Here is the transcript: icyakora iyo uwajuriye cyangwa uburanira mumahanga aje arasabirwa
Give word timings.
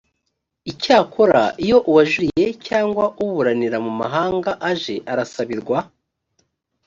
icyakora 0.71 1.41
iyo 1.63 1.77
uwajuriye 1.89 2.45
cyangwa 2.67 3.05
uburanira 3.23 3.77
mumahanga 3.85 4.51
aje 4.71 4.95
arasabirwa 5.11 5.77